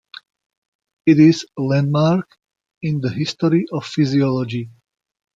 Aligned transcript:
It 1.05 1.19
is 1.19 1.45
a 1.55 1.61
landmark 1.61 2.27
in 2.81 3.01
the 3.01 3.09
history 3.11 3.67
of 3.71 3.85
physiology. 3.85 4.71